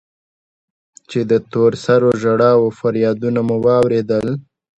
چې 1.09 1.19
د 1.29 1.31
تور 1.51 1.71
سرو 1.83 2.11
ژړا 2.21 2.51
و 2.59 2.63
فريادونه 2.79 3.39
مو 3.47 3.55
واورېدل. 3.65 4.27